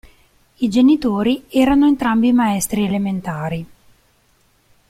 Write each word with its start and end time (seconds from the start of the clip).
I 0.55 0.67
genitori 0.67 1.45
erano 1.47 1.85
entrambi 1.85 2.33
maestri 2.33 2.83
elementari. 2.85 3.67